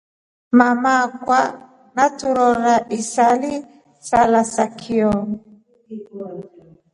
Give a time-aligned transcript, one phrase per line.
[0.57, 1.51] Mama kwaa
[1.95, 3.51] neturora isila
[4.07, 5.13] sala za kio.